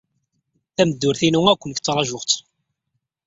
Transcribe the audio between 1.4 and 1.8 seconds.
akk nekk